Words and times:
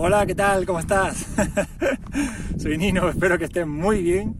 Hola, 0.00 0.24
¿qué 0.26 0.36
tal? 0.36 0.64
¿Cómo 0.64 0.78
estás? 0.78 1.26
Soy 2.56 2.78
Nino, 2.78 3.08
espero 3.08 3.36
que 3.36 3.46
estés 3.46 3.66
muy 3.66 4.00
bien. 4.00 4.36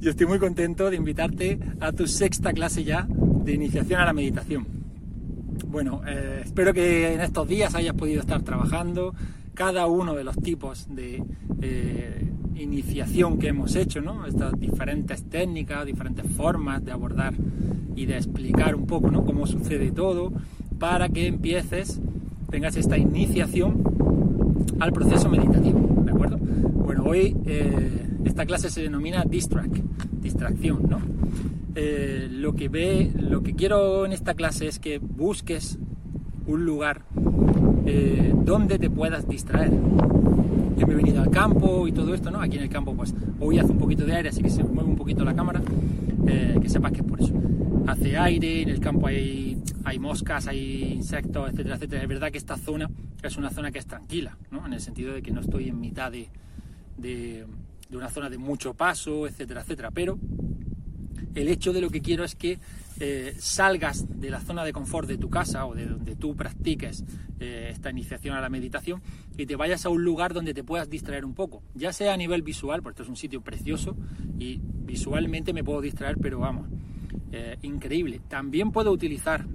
Yo 0.00 0.08
estoy 0.08 0.26
muy 0.26 0.38
contento 0.38 0.88
de 0.88 0.96
invitarte 0.96 1.58
a 1.80 1.92
tu 1.92 2.06
sexta 2.06 2.54
clase 2.54 2.82
ya 2.82 3.06
de 3.10 3.52
iniciación 3.52 4.00
a 4.00 4.06
la 4.06 4.14
meditación. 4.14 4.66
Bueno, 5.66 6.00
eh, 6.08 6.40
espero 6.46 6.72
que 6.72 7.12
en 7.12 7.20
estos 7.20 7.46
días 7.46 7.74
hayas 7.74 7.92
podido 7.92 8.20
estar 8.20 8.40
trabajando 8.40 9.14
cada 9.52 9.86
uno 9.86 10.14
de 10.14 10.24
los 10.24 10.34
tipos 10.38 10.86
de 10.88 11.22
eh, 11.60 12.32
iniciación 12.54 13.38
que 13.38 13.48
hemos 13.48 13.76
hecho, 13.76 14.00
¿no? 14.00 14.24
Estas 14.24 14.58
diferentes 14.58 15.28
técnicas, 15.28 15.84
diferentes 15.84 16.24
formas 16.34 16.82
de 16.86 16.92
abordar 16.92 17.34
y 17.94 18.06
de 18.06 18.16
explicar 18.16 18.74
un 18.74 18.86
poco, 18.86 19.10
¿no? 19.10 19.26
Cómo 19.26 19.46
sucede 19.46 19.92
todo 19.92 20.32
para 20.78 21.10
que 21.10 21.26
empieces, 21.26 22.00
tengas 22.50 22.76
esta 22.76 22.96
iniciación 22.96 23.91
al 24.80 24.92
proceso 24.92 25.28
meditativo, 25.28 26.02
¿de 26.04 26.10
acuerdo? 26.10 26.38
Bueno, 26.38 27.04
hoy 27.04 27.36
eh, 27.46 28.06
esta 28.24 28.46
clase 28.46 28.70
se 28.70 28.82
denomina 28.82 29.24
distracción, 29.24 30.82
¿no? 30.88 31.00
Eh, 31.74 32.28
lo 32.30 32.54
que 32.54 32.68
ve, 32.68 33.10
lo 33.18 33.42
que 33.42 33.54
quiero 33.54 34.04
en 34.04 34.12
esta 34.12 34.34
clase 34.34 34.66
es 34.66 34.78
que 34.78 34.98
busques 34.98 35.78
un 36.46 36.64
lugar 36.66 37.02
eh, 37.86 38.34
donde 38.44 38.78
te 38.78 38.90
puedas 38.90 39.28
distraer. 39.28 39.70
Yo 40.76 40.86
me 40.86 40.94
he 40.94 40.96
venido 40.96 41.22
al 41.22 41.30
campo 41.30 41.86
y 41.86 41.92
todo 41.92 42.14
esto, 42.14 42.30
¿no? 42.30 42.40
Aquí 42.40 42.56
en 42.56 42.64
el 42.64 42.68
campo, 42.68 42.94
pues 42.94 43.14
hoy 43.40 43.58
hace 43.58 43.72
un 43.72 43.78
poquito 43.78 44.04
de 44.04 44.14
aire, 44.14 44.28
así 44.28 44.42
que 44.42 44.50
se 44.50 44.62
mueve 44.64 44.90
un 44.90 44.96
poquito 44.96 45.24
la 45.24 45.34
cámara, 45.34 45.62
que 46.60 46.68
sepas 46.68 46.92
que 46.92 47.00
es 47.00 47.06
por 47.06 47.20
eso. 47.20 47.32
Hace 47.86 48.16
aire, 48.16 48.62
en 48.62 48.68
el 48.68 48.80
campo 48.80 49.06
hay, 49.08 49.60
hay 49.84 49.98
moscas, 49.98 50.46
hay 50.46 50.92
insectos, 50.94 51.50
etcétera, 51.50 51.76
etcétera. 51.76 52.02
Es 52.02 52.08
verdad 52.08 52.30
que 52.30 52.38
esta 52.38 52.56
zona 52.56 52.88
es 53.22 53.36
una 53.36 53.50
zona 53.50 53.70
que 53.70 53.78
es 53.78 53.86
tranquila, 53.86 54.36
¿no? 54.50 54.66
En 54.66 54.72
el 54.72 54.80
sentido 54.80 55.12
de 55.12 55.22
que 55.22 55.30
no 55.30 55.40
estoy 55.40 55.68
en 55.68 55.80
mitad 55.80 56.12
de, 56.12 56.28
de, 56.96 57.46
una 57.90 58.08
zona 58.08 58.30
de 58.30 58.38
mucho 58.38 58.74
paso, 58.74 59.26
etcétera, 59.26 59.62
etcétera. 59.62 59.90
Pero 59.90 60.18
el 61.34 61.48
hecho 61.48 61.72
de 61.72 61.80
lo 61.80 61.90
que 61.90 62.00
quiero 62.00 62.24
es 62.24 62.34
que 62.34 62.58
eh, 63.00 63.34
salgas 63.38 64.20
de 64.20 64.30
la 64.30 64.40
zona 64.40 64.64
de 64.64 64.72
confort 64.72 65.08
de 65.08 65.18
tu 65.18 65.28
casa 65.28 65.66
o 65.66 65.74
de 65.74 65.86
donde 65.86 66.14
tú 66.14 66.36
practiques 66.36 67.04
eh, 67.40 67.70
esta 67.72 67.90
iniciación 67.90 68.36
a 68.36 68.40
la 68.40 68.48
meditación 68.48 69.02
y 69.36 69.46
te 69.46 69.56
vayas 69.56 69.84
a 69.86 69.88
un 69.88 70.04
lugar 70.04 70.34
donde 70.34 70.54
te 70.54 70.62
puedas 70.62 70.88
distraer 70.88 71.24
un 71.24 71.34
poco, 71.34 71.62
ya 71.74 71.92
sea 71.92 72.14
a 72.14 72.16
nivel 72.16 72.42
visual, 72.42 72.82
porque 72.82 72.94
esto 72.94 73.02
es 73.04 73.08
un 73.08 73.16
sitio 73.16 73.40
precioso 73.40 73.96
y 74.38 74.60
visualmente 74.62 75.52
me 75.52 75.64
puedo 75.64 75.80
distraer, 75.80 76.16
pero 76.18 76.38
vamos, 76.38 76.68
eh, 77.32 77.58
increíble. 77.62 78.20
También 78.28 78.70
puedo 78.70 78.92
utilizar 78.92 79.46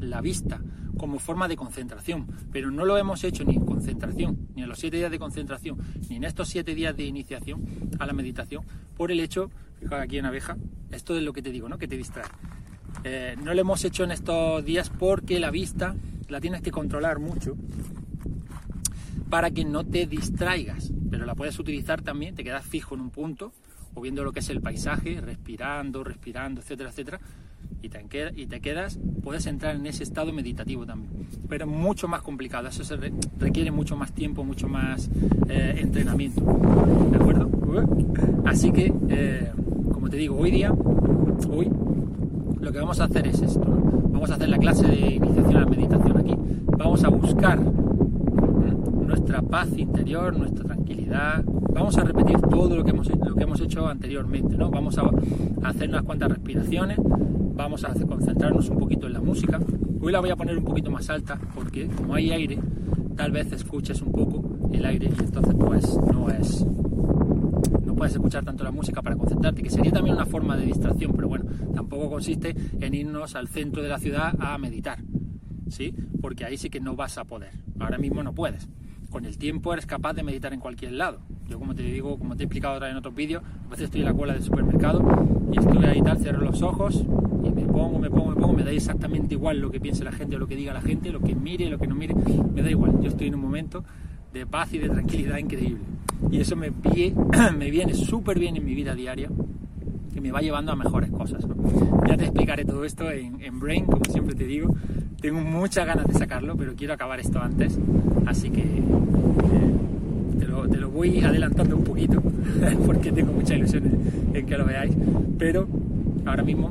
la 0.00 0.20
vista 0.20 0.60
como 0.96 1.18
forma 1.18 1.48
de 1.48 1.56
concentración, 1.56 2.26
pero 2.50 2.70
no 2.70 2.84
lo 2.84 2.98
hemos 2.98 3.24
hecho 3.24 3.44
ni 3.44 3.54
en 3.54 3.64
concentración, 3.64 4.48
ni 4.54 4.62
en 4.62 4.68
los 4.68 4.78
siete 4.78 4.98
días 4.98 5.10
de 5.10 5.18
concentración, 5.18 5.78
ni 6.08 6.16
en 6.16 6.24
estos 6.24 6.48
siete 6.48 6.74
días 6.74 6.96
de 6.96 7.04
iniciación 7.04 7.90
a 7.98 8.06
la 8.06 8.12
meditación, 8.12 8.64
por 8.96 9.10
el 9.10 9.20
hecho, 9.20 9.50
fijaos 9.80 10.02
aquí 10.02 10.18
en 10.18 10.26
abeja, 10.26 10.56
esto 10.90 11.16
es 11.16 11.22
lo 11.22 11.32
que 11.32 11.42
te 11.42 11.50
digo, 11.50 11.68
¿no? 11.68 11.78
Que 11.78 11.88
te 11.88 11.96
distrae. 11.96 12.26
Eh, 13.04 13.36
no 13.42 13.54
lo 13.54 13.60
hemos 13.60 13.84
hecho 13.84 14.04
en 14.04 14.12
estos 14.12 14.64
días 14.64 14.90
porque 14.90 15.40
la 15.40 15.50
vista 15.50 15.96
la 16.28 16.40
tienes 16.40 16.62
que 16.62 16.70
controlar 16.70 17.18
mucho 17.18 17.56
para 19.28 19.50
que 19.50 19.64
no 19.64 19.84
te 19.84 20.06
distraigas, 20.06 20.92
pero 21.10 21.24
la 21.24 21.34
puedes 21.34 21.58
utilizar 21.58 22.02
también, 22.02 22.34
te 22.34 22.44
quedas 22.44 22.64
fijo 22.64 22.94
en 22.94 23.00
un 23.00 23.10
punto 23.10 23.52
o 23.94 24.00
viendo 24.00 24.24
lo 24.24 24.32
que 24.32 24.40
es 24.40 24.50
el 24.50 24.60
paisaje, 24.60 25.20
respirando, 25.20 26.04
respirando, 26.04 26.60
etcétera, 26.60 26.90
etcétera, 26.90 27.20
y 27.82 28.46
te, 28.46 28.60
quedas, 28.60 28.98
puedes 29.24 29.46
entrar 29.46 29.74
en 29.74 29.86
ese 29.86 30.04
estado 30.04 30.32
meditativo 30.32 30.86
también. 30.86 31.26
Pero 31.48 31.66
mucho 31.66 32.06
más 32.06 32.22
complicado, 32.22 32.68
eso 32.68 32.84
se 32.84 32.96
requiere 33.38 33.72
mucho 33.72 33.96
más 33.96 34.12
tiempo, 34.12 34.44
mucho 34.44 34.68
más 34.68 35.10
eh, 35.48 35.76
entrenamiento. 35.78 36.42
¿De 37.10 37.16
acuerdo? 37.16 37.50
Así 38.44 38.70
que, 38.70 38.92
eh, 39.08 39.50
como 39.92 40.08
te 40.08 40.16
digo, 40.16 40.36
hoy 40.36 40.52
día, 40.52 40.72
hoy, 41.50 41.70
lo 42.60 42.72
que 42.72 42.78
vamos 42.78 43.00
a 43.00 43.04
hacer 43.04 43.26
es 43.26 43.40
esto. 43.40 43.64
Vamos 43.64 44.30
a 44.30 44.34
hacer 44.34 44.48
la 44.48 44.58
clase 44.58 44.86
de 44.86 45.14
iniciación 45.14 45.56
a 45.56 45.60
la 45.60 45.66
meditación 45.66 46.16
aquí. 46.18 46.36
Vamos 46.78 47.02
a 47.02 47.08
buscar 47.08 47.58
nuestra 47.60 49.42
paz 49.42 49.68
interior, 49.76 50.38
nuestra 50.38 50.64
tranquilidad. 50.64 51.42
Vamos 51.74 51.98
a 51.98 52.04
repetir 52.04 52.40
todo 52.42 52.76
lo 52.76 52.84
que 52.84 52.90
hemos, 52.90 53.08
hemos 53.10 53.21
anteriormente, 53.80 54.56
¿no? 54.56 54.70
Vamos 54.70 54.98
a 54.98 55.10
hacer 55.64 55.88
unas 55.88 56.02
cuantas 56.02 56.30
respiraciones, 56.30 56.98
vamos 57.54 57.84
a 57.84 57.94
concentrarnos 57.94 58.68
un 58.68 58.78
poquito 58.78 59.06
en 59.06 59.14
la 59.14 59.20
música. 59.20 59.60
Hoy 60.00 60.12
la 60.12 60.20
voy 60.20 60.30
a 60.30 60.36
poner 60.36 60.58
un 60.58 60.64
poquito 60.64 60.90
más 60.90 61.08
alta 61.08 61.38
porque 61.54 61.86
como 61.86 62.14
hay 62.14 62.30
aire, 62.30 62.58
tal 63.16 63.32
vez 63.32 63.50
escuches 63.52 64.02
un 64.02 64.12
poco 64.12 64.68
el 64.72 64.84
aire 64.84 65.06
y 65.06 65.24
entonces 65.24 65.54
pues 65.54 65.96
no 66.12 66.28
es 66.28 66.66
no 67.84 67.94
puedes 67.94 68.12
escuchar 68.12 68.44
tanto 68.44 68.62
la 68.64 68.70
música 68.70 69.00
para 69.00 69.16
concentrarte, 69.16 69.62
que 69.62 69.70
sería 69.70 69.92
también 69.92 70.16
una 70.16 70.26
forma 70.26 70.56
de 70.56 70.66
distracción, 70.66 71.12
pero 71.14 71.28
bueno, 71.28 71.46
tampoco 71.74 72.10
consiste 72.10 72.54
en 72.80 72.94
irnos 72.94 73.34
al 73.36 73.48
centro 73.48 73.82
de 73.82 73.88
la 73.88 73.98
ciudad 73.98 74.34
a 74.38 74.58
meditar, 74.58 74.98
¿sí? 75.68 75.94
Porque 76.20 76.44
ahí 76.44 76.58
sí 76.58 76.68
que 76.68 76.80
no 76.80 76.94
vas 76.94 77.16
a 77.18 77.24
poder. 77.24 77.52
Ahora 77.78 77.98
mismo 77.98 78.22
no 78.22 78.34
puedes. 78.34 78.68
Con 79.12 79.26
el 79.26 79.36
tiempo 79.36 79.72
eres 79.74 79.84
capaz 79.84 80.14
de 80.14 80.22
meditar 80.22 80.54
en 80.54 80.60
cualquier 80.60 80.92
lado. 80.92 81.20
Yo 81.48 81.58
como 81.58 81.74
te 81.74 81.82
digo, 81.82 82.18
como 82.18 82.34
te 82.34 82.44
he 82.44 82.46
explicado 82.46 82.74
ahora 82.74 82.90
en 82.90 82.96
otros 82.96 83.14
vídeos, 83.14 83.42
a 83.66 83.68
veces 83.68 83.84
estoy 83.84 84.00
en 84.00 84.06
la 84.06 84.14
cola 84.14 84.32
del 84.32 84.42
supermercado 84.42 85.04
y 85.52 85.58
estoy 85.58 85.84
ahí 85.84 86.00
tal, 86.00 86.18
cierro 86.18 86.40
los 86.40 86.62
ojos 86.62 87.04
y 87.44 87.50
me 87.50 87.62
pongo, 87.66 87.98
me 87.98 88.08
pongo, 88.08 88.30
me 88.30 88.36
pongo, 88.36 88.54
me 88.54 88.64
da 88.64 88.70
exactamente 88.70 89.34
igual 89.34 89.58
lo 89.58 89.70
que 89.70 89.80
piense 89.80 90.02
la 90.02 90.12
gente 90.12 90.36
o 90.36 90.38
lo 90.38 90.46
que 90.46 90.56
diga 90.56 90.72
la 90.72 90.80
gente, 90.80 91.10
lo 91.10 91.20
que 91.20 91.34
mire, 91.34 91.68
lo 91.68 91.78
que 91.78 91.86
no 91.86 91.94
mire, 91.94 92.14
me 92.14 92.62
da 92.62 92.70
igual. 92.70 93.00
Yo 93.02 93.08
estoy 93.08 93.26
en 93.26 93.34
un 93.34 93.42
momento 93.42 93.84
de 94.32 94.46
paz 94.46 94.72
y 94.72 94.78
de 94.78 94.88
tranquilidad 94.88 95.36
increíble. 95.36 95.82
Y 96.30 96.40
eso 96.40 96.56
me, 96.56 96.70
me 97.56 97.70
viene 97.70 97.92
súper 97.92 98.38
bien 98.38 98.56
en 98.56 98.64
mi 98.64 98.74
vida 98.74 98.94
diaria, 98.94 99.28
que 100.14 100.20
me 100.20 100.32
va 100.32 100.40
llevando 100.40 100.72
a 100.72 100.76
mejores 100.76 101.10
cosas. 101.10 101.44
Ya 102.06 102.16
te 102.16 102.24
explicaré 102.24 102.64
todo 102.64 102.84
esto 102.84 103.10
en, 103.10 103.42
en, 103.42 103.60
Brain, 103.60 103.86
como 103.86 104.04
siempre 104.04 104.34
te 104.34 104.44
digo. 104.44 104.74
Tengo 105.20 105.40
muchas 105.40 105.86
ganas 105.86 106.06
de 106.06 106.14
sacarlo, 106.14 106.56
pero 106.56 106.74
quiero 106.74 106.94
acabar 106.94 107.20
esto 107.20 107.40
antes. 107.40 107.78
Así 108.26 108.50
que 108.50 108.60
eh, 108.60 108.82
te, 110.38 110.46
lo, 110.46 110.68
te, 110.68 110.76
lo, 110.78 110.90
voy 111.02 111.18
adelantando 111.18 111.74
un 111.76 111.82
poquito, 111.82 112.22
porque 112.86 113.10
tengo 113.10 113.32
mucha 113.32 113.56
ilusión 113.56 113.82
en, 114.32 114.46
que 114.46 114.56
lo 114.56 114.64
veáis. 114.64 114.94
Pero 115.36 115.66
ahora 116.24 116.44
mismo 116.44 116.70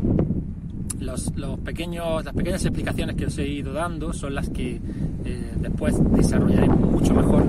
los, 1.01 1.33
pequeños, 1.65 2.23
las 2.23 2.33
pequeñas 2.33 2.63
explicaciones 2.63 3.17
que 3.17 3.25
os 3.25 3.37
he 3.37 3.47
ido 3.47 3.73
dando 3.73 4.13
son 4.13 4.33
las 4.35 4.49
que 4.49 4.79
eh, 5.25 5.51
después 5.59 5.95
desarrollaré 6.15 6.69
mucho 6.69 7.13
mejor 7.13 7.43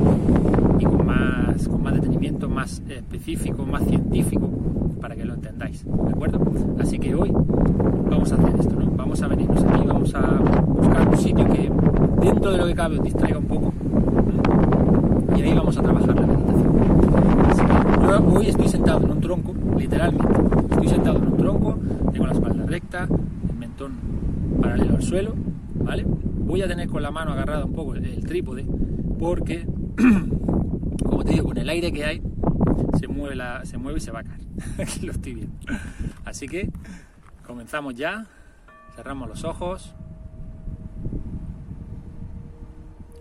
y 0.81 0.85
con 0.85 1.07
más, 1.07 1.69
con 1.69 1.83
más 1.85 1.95
detenimiento, 1.95 2.49
más 2.49 2.83
específico, 2.89 3.65
más 3.65 3.87
científico, 3.87 4.51
para 5.01 5.15
que 5.15 5.25
lo 5.25 5.35
entendáis, 5.35 5.85
¿de 5.85 6.11
acuerdo? 6.11 6.41
Así 6.81 6.99
que 6.99 7.15
hoy 7.15 7.31
vamos 7.31 8.33
a 8.33 8.35
hacer 8.35 8.59
esto, 8.59 8.75
¿no? 8.75 8.91
Vamos 8.97 9.23
a 9.23 9.29
venirnos 9.29 9.63
aquí, 9.63 9.87
vamos 9.87 10.13
a 10.17 10.21
buscar 10.21 11.09
un 11.09 11.17
sitio 11.17 11.47
que 11.47 11.71
dentro 12.27 12.51
de 12.51 12.59
lo 12.59 12.67
que 12.67 12.75
cabe 12.75 12.99
os 12.99 13.05
distraiga 13.05 13.39
un 13.39 13.47
poco 13.47 13.73
y 15.37 15.43
ahí 15.43 15.55
vamos 15.55 15.77
a 15.77 15.83
trabajar 15.83 16.15
la 16.15 16.27
meditación. 16.27 16.72
Yo 18.13 18.19
hoy 18.27 18.49
estoy 18.49 18.69
sentado 18.69 19.03
en 19.07 19.11
un 19.11 19.21
tronco, 19.23 19.55
literalmente, 19.79 20.35
estoy 20.71 20.89
sentado 20.89 21.17
en 21.17 21.29
un 21.29 21.37
tronco, 21.39 21.79
tengo 22.13 22.27
la 22.27 22.33
espalda 22.35 22.67
recta, 22.67 23.09
paralelo 24.61 24.97
al 24.97 25.03
suelo, 25.03 25.35
¿vale? 25.77 26.05
Voy 26.07 26.61
a 26.61 26.69
tener 26.69 26.91
con 26.91 27.03
la 27.03 27.11
mano 27.11 27.33
agarrada 27.33 27.65
un 27.65 27.73
poco 27.73 27.95
el, 27.95 28.23
trípode 28.27 28.67
porque, 29.19 29.67
como 31.03 31.25
te 31.25 31.33
digo, 31.33 31.47
con 31.47 31.57
el 31.57 31.71
aire 31.71 31.91
que 31.91 32.05
hay, 32.05 32.23
se 33.01 33.09
mueve, 33.09 33.43
se 33.65 33.79
mueve 33.79 33.97
y 33.97 34.03
se 34.03 34.11
va 34.11 34.21
a 34.21 34.25
caer. 34.25 34.43
Así 36.27 36.49
que 36.49 36.71
comenzamos 37.47 37.95
ya, 37.95 38.27
cerramos 38.95 39.27
los 39.27 39.43
ojos, 39.45 39.95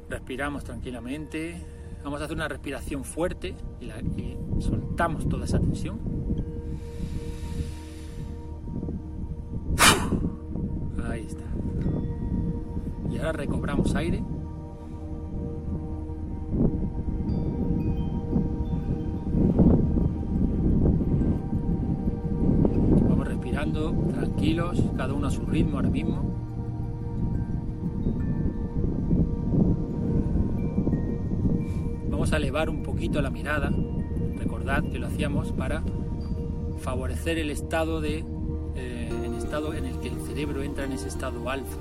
respiramos 0.10 0.66
tranquilamente, 0.66 1.66
vamos 2.04 2.22
a 2.22 2.26
hacer 2.26 2.36
una 2.36 2.48
respiración 2.48 3.04
fuerte 3.04 3.56
y, 3.80 3.86
y 4.20 4.38
soltamos 4.60 5.28
toda 5.28 5.46
esa 5.46 5.60
tensión. 5.60 6.00
ahora 13.22 13.34
recobramos 13.34 13.96
aire. 13.96 14.24
Vamos 23.10 23.28
respirando 23.28 23.92
tranquilos, 24.12 24.82
cada 24.98 25.14
uno 25.14 25.28
a 25.28 25.32
su 25.32 25.46
ritmo 25.46 25.78
ahora 25.78 25.90
mismo. 25.90 26.51
A 32.22 32.38
elevar 32.38 32.70
un 32.70 32.84
poquito 32.84 33.22
la 33.22 33.30
mirada. 33.30 33.72
Recordad 34.38 34.84
que 34.84 35.00
lo 35.00 35.08
hacíamos 35.08 35.52
para 35.52 35.84
favorecer 36.80 37.38
el 37.38 37.50
estado 37.50 38.00
de 38.00 38.24
eh, 38.76 39.10
el 39.26 39.36
estado 39.36 39.74
en 39.74 39.86
el 39.86 40.00
que 40.00 40.08
el 40.08 40.22
cerebro 40.22 40.64
entra 40.64 40.86
en 40.86 40.94
ese 40.94 41.10
estado 41.10 41.50
alfa 41.50 41.78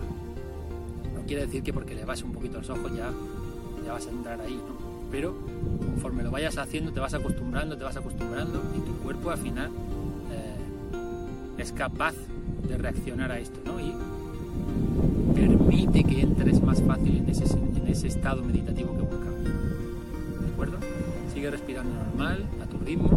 quiere 1.30 1.46
decir 1.46 1.62
que 1.62 1.72
porque 1.72 1.94
le 1.94 2.04
vas 2.04 2.24
un 2.24 2.32
poquito 2.32 2.58
los 2.58 2.68
ojos 2.70 2.90
ya 2.96 3.12
ya 3.86 3.92
vas 3.92 4.04
a 4.04 4.10
entrar 4.10 4.40
ahí, 4.40 4.56
¿no? 4.56 4.74
Pero 5.12 5.32
conforme 5.78 6.24
lo 6.24 6.32
vayas 6.32 6.58
haciendo, 6.58 6.92
te 6.92 6.98
vas 6.98 7.14
acostumbrando, 7.14 7.78
te 7.78 7.84
vas 7.84 7.96
acostumbrando 7.96 8.60
y 8.76 8.80
tu 8.80 8.92
cuerpo 8.96 9.30
al 9.30 9.38
final 9.38 9.70
eh, 10.32 11.62
es 11.62 11.70
capaz 11.70 12.14
de 12.68 12.76
reaccionar 12.76 13.30
a 13.30 13.38
esto, 13.38 13.60
¿no? 13.64 13.78
Y 13.78 13.94
permite 15.36 16.02
que 16.02 16.20
entres 16.20 16.60
más 16.60 16.82
fácil 16.82 17.18
en 17.18 17.28
ese, 17.28 17.44
en 17.44 17.86
ese 17.86 18.08
estado 18.08 18.42
meditativo 18.42 18.96
que 18.96 19.02
buscas. 19.02 19.29
Sigue 21.32 21.50
respirando 21.50 21.94
normal, 21.94 22.44
a 22.62 22.66
tu 22.66 22.76
ritmo. 22.84 23.16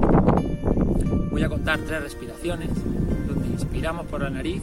Voy 1.29 1.43
a 1.43 1.49
contar 1.49 1.79
tres 1.79 2.01
respiraciones, 2.01 2.69
donde 3.27 3.47
inspiramos 3.47 4.05
por 4.05 4.21
la 4.21 4.29
nariz, 4.29 4.61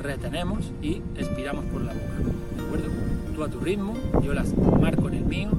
retenemos 0.00 0.70
y 0.80 1.02
expiramos 1.16 1.64
por 1.64 1.82
la 1.82 1.92
boca. 1.92 2.14
¿De 2.56 2.62
acuerdo? 2.62 2.86
Tú 3.34 3.42
a 3.42 3.48
tu 3.48 3.58
ritmo, 3.58 3.94
yo 4.22 4.32
las 4.32 4.56
marco 4.56 5.08
en 5.08 5.14
el 5.14 5.24
mío 5.24 5.50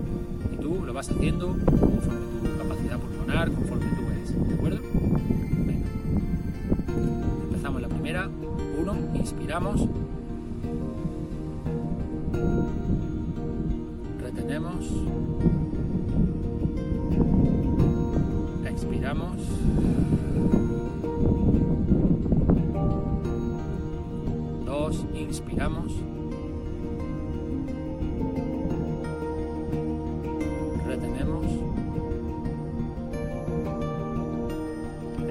y 0.54 0.62
tú 0.62 0.82
lo 0.86 0.94
vas 0.94 1.10
haciendo 1.10 1.48
conforme 1.48 2.26
tu 2.42 2.58
capacidad 2.58 3.00
pulmonar, 3.00 3.52
conforme 3.52 3.86
tú 3.88 4.02
eres. 4.14 4.48
¿De 4.48 4.54
acuerdo? 4.54 4.82
Venga. 5.66 5.90
Empezamos 7.48 7.82
la 7.82 7.90
primera. 7.90 8.30
Uno, 8.80 8.96
inspiramos. 9.16 9.90
Retenemos. 14.22 15.35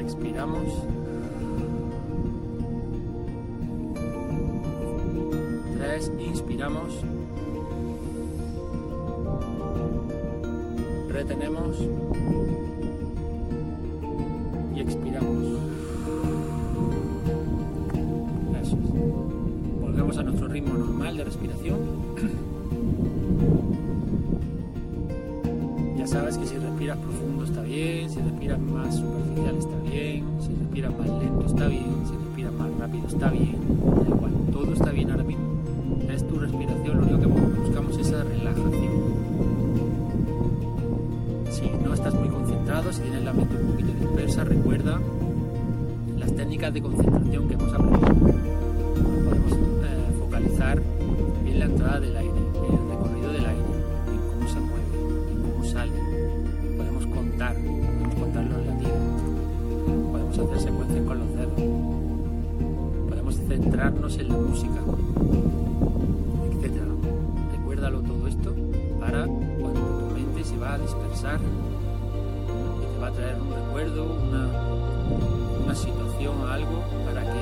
Expiramos. 0.05 0.69
Tres, 5.79 6.13
inspiramos. 6.19 6.93
Retenemos. 11.09 11.79
Y 14.75 14.81
expiramos. 14.81 15.45
Eso 18.63 18.77
es. 18.77 19.81
Volvemos 19.81 20.19
a 20.19 20.23
nuestro 20.23 20.49
ritmo 20.49 20.75
normal 20.75 21.17
de 21.17 21.25
respiración. 21.25 22.14
Sabes 26.15 26.39
que 26.39 26.47
si 26.47 26.57
respiras 26.57 26.97
profundo 26.99 27.43
está 27.43 27.61
bien, 27.63 28.09
si 28.09 28.21
respiras 28.21 28.61
más 28.61 28.95
superficial 28.95 29.57
está 29.59 29.77
bien, 29.91 30.25
si 30.41 30.55
respiras 30.55 30.93
más 30.97 31.09
lento 31.09 31.47
está 31.47 31.67
bien, 31.67 32.07
si 32.07 32.13
respiras 32.25 32.53
más 32.53 32.79
rápido 32.79 33.09
está 33.09 33.31
bien, 33.31 33.57
da 34.01 34.09
igual, 34.09 34.33
todo 34.53 34.73
está 34.75 34.91
bien 34.93 35.11
ahora 35.11 35.25
mismo. 35.25 35.45
Es 36.09 36.29
tu 36.29 36.39
respiración, 36.39 36.99
lo 36.99 37.03
único 37.03 37.19
que 37.19 37.27
buscamos 37.27 37.99
es 37.99 38.07
esa 38.07 38.23
relajación. 38.23 38.93
Si 41.51 41.69
no 41.85 41.95
estás 41.95 42.15
muy 42.15 42.29
concentrado, 42.29 42.93
si 42.93 43.01
tienes 43.01 43.25
la 43.25 43.33
mente 43.33 43.57
un 43.57 43.73
poquito 43.73 43.93
dispersa, 43.99 44.45
recuerda 44.45 45.01
las 46.17 46.33
técnicas 46.37 46.75
de 46.75 46.81
concentración 46.81 47.49
que 47.49 47.55
hemos 47.55 47.75
aprendido. 47.75 48.07
Podemos 49.25 49.53
eh, 49.53 50.15
focalizar 50.21 50.81
en 51.45 51.59
la 51.59 51.65
entrada 51.65 51.99
del 51.99 52.17
aire, 52.17 52.34
en 63.87 64.29
la 64.29 64.39
música, 64.39 64.81
etc. 66.53 66.73
Recuérdalo 67.53 68.01
todo 68.01 68.27
esto 68.27 68.55
para 68.99 69.27
cuando 69.27 69.81
tu 69.81 70.15
mente 70.15 70.43
se 70.43 70.57
va 70.57 70.73
a 70.73 70.79
dispersar 70.79 71.39
y 71.39 72.95
te 72.95 72.99
va 72.99 73.09
a 73.09 73.11
traer 73.11 73.37
un 73.39 73.53
recuerdo, 73.53 74.05
una, 74.05 74.49
una 75.65 75.75
situación 75.75 76.49
algo 76.49 76.83
para 77.05 77.25
que 77.25 77.41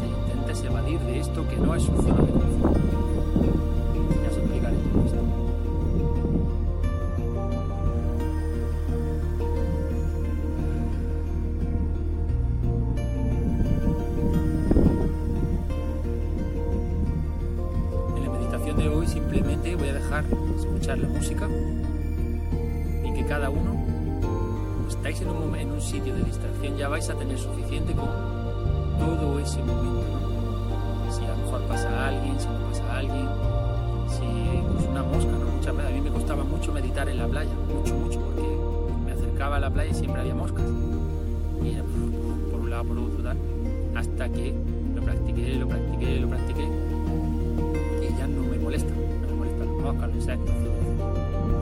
te 0.00 0.30
intentes 0.30 0.62
evadir 0.62 1.00
de 1.00 1.18
esto 1.18 1.44
que 1.48 1.56
no 1.56 1.74
es 1.74 1.82
su 1.82 1.92
la 20.98 21.08
música 21.08 21.48
y 23.04 23.12
que 23.12 23.24
cada 23.26 23.50
uno, 23.50 23.74
estáis 24.88 25.20
en 25.20 25.28
un, 25.28 25.54
en 25.54 25.70
un 25.70 25.80
sitio 25.80 26.14
de 26.14 26.22
distracción, 26.24 26.76
ya 26.76 26.88
vais 26.88 27.08
a 27.08 27.14
tener 27.14 27.38
suficiente 27.38 27.92
con 27.92 28.08
todo 28.98 29.38
ese 29.38 29.58
momento. 29.60 30.04
¿no? 30.12 31.12
Si 31.12 31.24
a 31.24 31.28
lo 31.28 31.36
mejor 31.36 31.62
pasa 31.62 32.08
alguien, 32.08 32.38
si 32.38 32.46
no 32.48 32.58
pasa 32.68 32.98
alguien, 32.98 33.28
si 34.08 34.24
incluso 34.24 34.90
una 34.90 35.02
mosca, 35.02 35.30
¿no? 35.30 35.56
Muchas 35.56 35.76
veces 35.76 35.90
a 35.90 35.94
mí 35.94 36.00
me 36.00 36.10
costaba 36.10 36.44
mucho 36.44 36.72
meditar 36.72 37.08
en 37.08 37.18
la 37.18 37.26
playa, 37.26 37.52
mucho, 37.74 37.94
mucho, 37.94 38.20
porque 38.20 38.48
me 39.04 39.12
acercaba 39.12 39.56
a 39.56 39.60
la 39.60 39.70
playa 39.70 39.90
y 39.90 39.94
siempre 39.94 40.20
había 40.20 40.34
moscas. 40.34 40.64
Y 41.62 41.70
era 41.70 41.82
por 42.50 42.60
un 42.60 42.70
lado, 42.70 42.84
por 42.84 42.98
otro, 42.98 43.22
tal, 43.22 43.36
hasta 43.94 44.28
que 44.28 44.54
lo 44.94 45.02
practiqué, 45.02 45.54
lo 45.54 45.68
practiqué, 45.68 46.20
lo 46.20 46.28
practiqué 46.28 46.68
y 48.02 48.18
ya 48.18 48.26
no 48.26 48.42
me 48.42 48.58
molesta, 48.58 48.90
no 48.90 49.26
me 49.28 49.34
molestan 49.34 49.66
los 49.66 49.82
moscas, 49.82 50.06
los 50.08 50.16
insectos, 50.16 50.54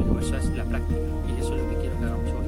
Pero 0.08 0.20
eso 0.20 0.36
es 0.36 0.50
la 0.56 0.64
práctica 0.64 1.00
y 1.28 1.40
eso 1.40 1.54
es 1.54 1.62
lo 1.62 1.68
que 1.70 1.76
quiero 1.76 1.98
que 1.98 2.04
hagamos 2.04 2.30
hoy. 2.30 2.46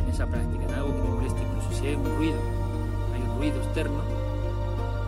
En 0.00 0.08
esa 0.08 0.26
práctica, 0.26 0.64
en 0.64 0.74
algo 0.74 0.94
que 0.94 1.02
me 1.02 1.14
moleste, 1.14 1.42
incluso 1.42 1.72
si 1.72 1.86
hay 1.86 1.94
un 1.94 2.16
ruido, 2.16 2.38
hay 3.14 3.22
un 3.22 3.38
ruido 3.38 3.56
externo, 3.62 4.00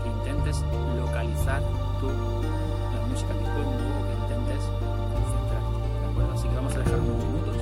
que 0.03 0.09
intentes 0.09 0.63
localizar 1.01 1.63
tú 2.01 2.09
la 2.09 3.07
música 3.09 3.33
que 3.33 3.45
pongo 3.57 3.71
o 3.71 4.03
que 4.07 4.15
intentes 4.23 4.63
concentrarte. 5.15 5.75
¿De 6.01 6.07
acuerdo? 6.11 6.33
Así 6.35 6.49
que 6.49 6.55
vamos 6.55 6.75
a 6.75 6.79
dejar 6.79 7.01
unos 7.01 7.17
minutos 7.25 7.57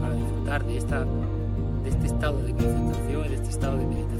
para 0.00 0.14
disfrutar 0.14 0.64
de, 0.64 0.76
esta, 0.76 1.04
de 1.84 1.88
este 1.90 2.06
estado 2.06 2.42
de 2.42 2.52
concentración 2.52 3.24
y 3.24 3.28
de 3.28 3.34
este 3.34 3.48
estado 3.50 3.76
de 3.76 3.86
meditación. 3.86 4.16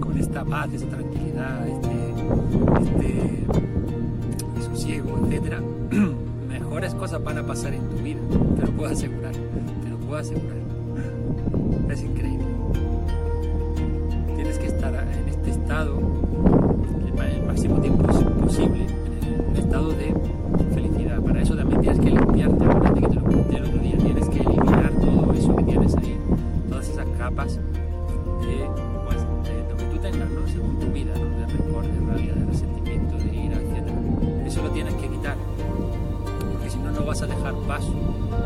Con 0.00 0.18
esta 0.18 0.44
paz, 0.44 0.72
esta 0.72 0.96
tranquilidad, 0.96 1.66
este, 1.68 2.10
este 4.54 4.62
sosiego, 4.62 5.18
etcétera, 5.26 5.60
mejores 6.48 6.94
cosas 6.94 7.22
van 7.22 7.38
a 7.38 7.46
pasar 7.46 7.74
en 7.74 7.88
tu 7.88 7.96
vida, 7.96 8.20
te 8.56 8.66
lo 8.66 8.72
puedo 8.72 8.92
asegurar, 8.92 9.32
te 9.32 9.90
lo 9.90 9.96
puedo 9.98 10.16
asegurar. 10.20 10.60
Es 11.90 12.02
increíble. 12.02 12.46
Tienes 14.36 14.58
que 14.58 14.66
estar 14.66 14.94
en 14.94 15.28
este 15.28 15.50
estado 15.50 15.98
el 17.18 17.46
máximo 17.46 17.80
tiempo 17.80 18.04
posible, 18.40 18.86
en 18.86 19.50
un 19.50 19.56
estado 19.56 19.90
de 19.90 20.14
quitar, 35.20 35.36
porque 36.52 36.70
si 36.70 36.78
no, 36.78 36.90
no 36.90 37.04
vas 37.04 37.20
a 37.22 37.26
dejar 37.26 37.54
paso 37.68 37.92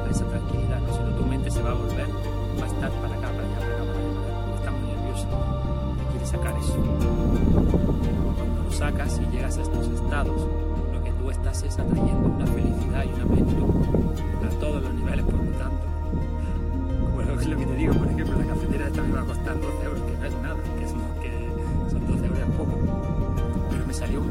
a 0.06 0.10
esa 0.10 0.24
tranquilidad, 0.24 0.80
¿no? 0.80 0.92
si 0.92 0.98
no 1.02 1.10
tu 1.16 1.24
mente 1.24 1.50
se 1.50 1.62
va 1.62 1.70
a 1.70 1.74
volver, 1.74 2.06
va 2.58 2.64
a 2.64 2.66
estar 2.66 2.90
para 2.90 3.14
acá, 3.14 3.28
para 3.28 3.46
allá, 3.46 3.58
para 3.58 3.74
acá, 3.74 3.84
para 3.84 3.98
allá, 3.98 4.56
está 4.58 4.70
muy 4.72 4.88
nerviosa, 4.90 5.28
quiere 6.10 6.26
sacar 6.26 6.54
eso. 6.58 6.74
Cuando 8.36 8.62
lo 8.64 8.72
sacas 8.72 9.20
y 9.20 9.34
llegas 9.34 9.58
a 9.58 9.62
estos 9.62 9.86
estados, 9.88 10.48
lo 10.92 11.04
que 11.04 11.12
tú 11.12 11.30
estás 11.30 11.62
es 11.62 11.78
atrayendo 11.78 12.28
una 12.28 12.46
felicidad 12.46 13.04
y 13.04 13.14
una 13.14 13.26
plenitud 13.26 13.70
a 14.44 14.60
todos 14.60 14.82
los 14.82 14.94
niveles, 14.94 15.24
por 15.24 15.34
lo 15.34 15.52
tanto. 15.52 15.84
Bueno, 17.14 17.40
es 17.40 17.46
lo 17.46 17.56
que 17.56 17.66
te 17.66 17.74
digo, 17.76 17.94
por 17.94 18.08
ejemplo, 18.08 18.38
la 18.38 18.46
cafetera 18.46 18.86
esta 18.88 19.02
me 19.02 19.12
va 19.12 19.20
a 19.20 19.24
costar 19.24 19.60
12 19.60 19.84
euros, 19.84 20.02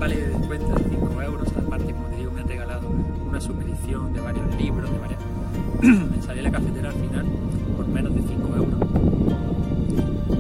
vale 0.04 0.18
de 0.18 0.28
descuento 0.28 0.68
de 0.76 0.84
5 0.90 1.22
euros, 1.22 1.48
aparte, 1.56 1.94
como 1.94 2.08
te 2.10 2.18
digo, 2.18 2.32
me 2.32 2.42
han 2.42 2.48
regalado 2.50 2.90
una 2.90 3.40
suscripción 3.40 4.12
de 4.12 4.20
varios 4.20 4.54
libros, 4.58 4.92
de 4.92 5.00
varias... 5.00 5.20
me 5.82 6.22
salió 6.22 6.44
la 6.44 6.52
cafetera 6.52 6.90
al 6.90 6.96
final 6.96 7.26
por 7.78 7.88
menos 7.88 8.14
de 8.14 8.22
5 8.22 8.56
euros. 8.58 8.80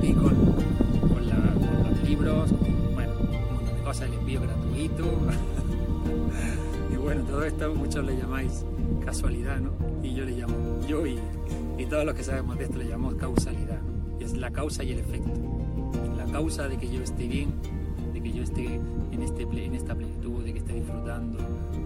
Y 0.01 0.13
con, 0.15 0.35
con, 1.07 1.29
la, 1.29 1.35
con 1.35 1.91
los 1.91 2.03
libros, 2.03 2.51
bueno, 2.93 3.13
un 3.21 3.55
montón 3.55 3.77
de 3.77 3.83
cosas, 3.85 4.09
el 4.09 4.15
envío 4.15 4.41
gratuito. 4.41 5.05
y 6.91 6.95
bueno, 6.97 7.23
todo 7.23 7.45
esto 7.45 7.73
muchos 7.73 8.03
le 8.03 8.17
llamáis 8.17 8.65
casualidad, 9.05 9.61
¿no? 9.61 9.71
Y 10.03 10.13
yo 10.13 10.25
le 10.25 10.31
llamo, 10.33 10.81
yo 10.85 11.07
y, 11.07 11.17
y 11.77 11.85
todos 11.85 12.03
los 12.03 12.15
que 12.15 12.23
sabemos 12.25 12.57
de 12.57 12.65
esto 12.65 12.79
le 12.79 12.89
llamamos 12.89 13.15
causalidad, 13.15 13.79
¿no? 13.81 14.19
Es 14.19 14.35
la 14.35 14.51
causa 14.51 14.83
y 14.83 14.91
el 14.91 14.99
efecto. 14.99 15.31
La 16.17 16.25
causa 16.25 16.67
de 16.67 16.75
que 16.75 16.91
yo 16.91 17.01
esté 17.01 17.27
bien, 17.29 17.53
yo 18.33 18.43
esté 18.43 18.65
en, 18.65 19.21
este, 19.21 19.43
en 19.43 19.75
esta 19.75 19.95
plenitud, 19.95 20.43
de 20.43 20.53
que 20.53 20.59
esté 20.59 20.73
disfrutando, 20.73 21.37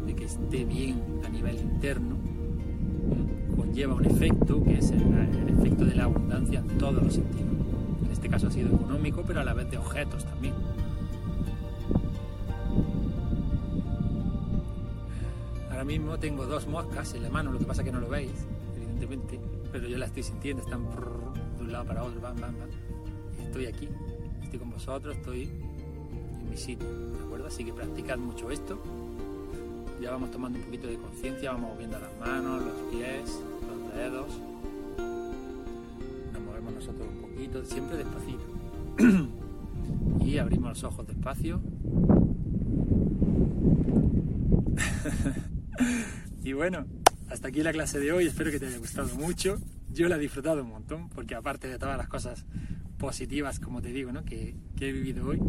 de 0.06 0.16
que 0.16 0.25
esté 0.25 0.63
bien 0.63 1.01
a 1.25 1.30
nivel 1.30 1.58
interno, 1.58 2.16
conlleva 3.56 3.96
un 3.96 4.06
efecto 4.06 4.63
que 4.63 4.77
es 4.77 4.92
el, 4.92 5.01
el, 5.01 5.50
efecto 5.60 5.86
de 5.86 5.96
la 5.96 6.06
abundancia 6.06 6.60
en 6.60 6.77
todos 6.77 7.04
los 7.04 7.13
sentidos. 7.13 7.51
En 8.06 8.12
este 8.12 8.30
caso 8.30 8.48
ha 8.48 8.51
sido 8.51 8.74
económico, 8.74 9.24
pero 9.27 9.42
a 9.42 9.44
la 9.44 9.54
vez 9.54 9.70
de 9.70 9.77
objetos 9.77 10.25
también. 10.25 10.54
Ahora 15.70 15.84
mismo 15.84 16.18
tengo 16.18 16.46
dos 16.46 16.66
moscas 16.68 17.13
en 17.13 17.24
la 17.24 17.30
mano, 17.30 17.51
lo 17.51 17.60
que 17.60 17.66
pasa 17.66 17.82
es 17.82 17.86
que 17.86 17.92
no 17.92 18.00
lo 18.00 18.10
veis, 18.10 18.32
evidentemente, 18.75 19.39
pero 19.72 19.88
yo 19.88 19.98
la 19.98 20.06
estoy 20.06 20.24
sintiendo, 20.24 20.63
están 20.63 20.84
de 21.58 21.63
un 21.63 21.72
lado 21.72 21.86
para 21.86 22.04
otro, 22.04 22.20
bam, 22.22 22.39
bam, 22.39 22.58
bam. 22.58 22.70
Estoy 23.46 23.66
aquí, 23.66 23.89
estoy 24.42 24.60
con 24.60 24.72
vosotros, 24.72 25.16
estoy 25.16 25.51
mi 26.50 26.58
sitio, 26.58 26.88
¿de 26.88 27.20
acuerdo? 27.24 27.48
Así 27.48 27.63
que 27.63 27.74
practicad 27.74 28.18
mucho 28.18 28.51
esto. 28.51 28.82
Ya 30.01 30.12
vamos 30.12 30.32
tomando 30.32 30.60
un 30.60 30.66
poquito 30.66 30.88
de 30.88 30.96
conciencia, 30.98 31.51
vamos 31.51 31.72
moviendo 31.74 31.98
las 32.00 32.16
manos, 32.20 32.62
los 32.63 32.75
pies, 32.92 33.39
los 33.68 33.94
dedos. 33.96 34.27
Nos 36.34 36.42
movemos 36.42 36.74
nosotros 36.74 37.08
un 37.08 37.22
poquito, 37.22 37.66
siempre 37.66 37.98
despacito. 37.98 38.44
y 40.25 40.38
abrimos 40.38 40.70
los 40.70 40.84
ojos 40.84 41.08
despacio. 41.08 41.62
y 46.44 46.54
bueno, 46.54 46.86
hasta 47.30 47.48
aquí 47.48 47.63
la 47.63 47.72
clase 47.72 48.00
de 48.00 48.12
hoy, 48.12 48.27
espero 48.27 48.51
que 48.51 48.60
te 48.60 48.68
haya 48.68 48.77
gustado 48.77 49.16
mucho. 49.16 49.58
Yo 49.92 50.08
la 50.08 50.18
he 50.18 50.20
disfrutado 50.20 50.62
un 50.62 50.70
montón, 50.70 51.10
porque 51.10 51.34
aparte 51.34 51.68
de 51.68 51.80
todas 51.80 51.98
las 51.98 52.08
cosas 52.08 52.46
positivas, 53.00 53.60
como 53.60 53.82
te 53.82 53.89
digo, 53.89 54.12
¿no? 54.12 54.24
que 54.25 54.56
he 54.80 54.92
vivido 54.92 55.27
hoy, 55.27 55.39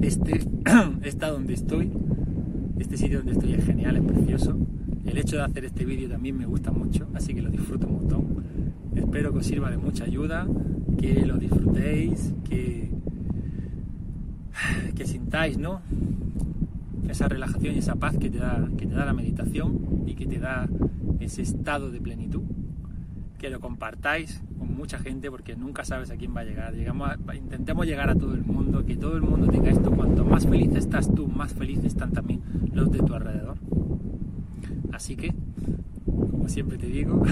este 0.00 0.40
está 1.02 1.30
donde 1.30 1.54
estoy, 1.54 1.90
este 2.78 2.96
sitio 2.96 3.18
donde 3.18 3.32
estoy 3.32 3.54
es 3.54 3.64
genial, 3.64 3.96
es 3.96 4.02
precioso. 4.02 4.56
El 5.04 5.18
hecho 5.18 5.36
de 5.36 5.42
hacer 5.42 5.64
este 5.64 5.84
vídeo 5.84 6.08
también 6.08 6.36
me 6.36 6.46
gusta 6.46 6.70
mucho, 6.70 7.08
así 7.14 7.34
que 7.34 7.42
lo 7.42 7.50
disfruto 7.50 7.86
un 7.86 7.94
montón. 7.94 8.26
Espero 8.94 9.32
que 9.32 9.38
os 9.38 9.46
sirva 9.46 9.70
de 9.70 9.78
mucha 9.78 10.04
ayuda, 10.04 10.46
que 10.98 11.24
lo 11.24 11.38
disfrutéis, 11.38 12.34
que, 12.48 12.90
que 14.94 15.06
sintáis, 15.06 15.58
¿no? 15.58 15.80
esa 17.10 17.28
relajación 17.28 17.74
y 17.74 17.78
esa 17.78 17.96
paz 17.96 18.16
que 18.18 18.30
te, 18.30 18.38
da, 18.38 18.68
que 18.76 18.86
te 18.86 18.94
da 18.94 19.04
la 19.04 19.12
meditación 19.12 20.04
y 20.06 20.14
que 20.14 20.26
te 20.26 20.38
da 20.38 20.68
ese 21.20 21.42
estado 21.42 21.90
de 21.90 22.00
plenitud. 22.00 22.42
Que 23.38 23.50
lo 23.50 23.60
compartáis 23.60 24.42
mucha 24.78 24.98
gente 24.98 25.30
porque 25.30 25.56
nunca 25.56 25.84
sabes 25.84 26.10
a 26.10 26.16
quién 26.16 26.34
va 26.34 26.40
a 26.40 26.44
llegar. 26.44 26.74
Llegamos 26.74 27.10
a, 27.10 27.34
intentemos 27.34 27.84
llegar 27.84 28.08
a 28.08 28.14
todo 28.14 28.32
el 28.32 28.44
mundo, 28.44 28.86
que 28.86 28.96
todo 28.96 29.16
el 29.16 29.22
mundo 29.22 29.48
tenga 29.48 29.70
esto. 29.70 29.90
Cuanto 29.90 30.24
más 30.24 30.46
feliz 30.46 30.74
estás 30.74 31.12
tú, 31.14 31.26
más 31.26 31.52
felices 31.52 31.86
están 31.86 32.12
también 32.12 32.40
los 32.72 32.90
de 32.90 33.00
tu 33.00 33.12
alrededor. 33.12 33.58
Así 34.92 35.16
que, 35.16 35.34
como 36.06 36.48
siempre 36.48 36.78
te 36.78 36.86
digo, 36.86 37.22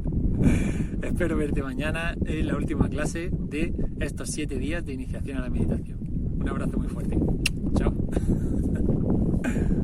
espero 1.02 1.36
verte 1.36 1.62
mañana 1.62 2.14
en 2.24 2.46
la 2.46 2.56
última 2.56 2.88
clase 2.88 3.30
de 3.32 3.74
estos 4.00 4.30
siete 4.30 4.58
días 4.58 4.84
de 4.84 4.92
iniciación 4.92 5.38
a 5.38 5.40
la 5.40 5.50
meditación. 5.50 5.98
Un 6.38 6.48
abrazo 6.48 6.78
muy 6.78 6.88
fuerte. 6.88 7.18
Chao. 7.74 7.92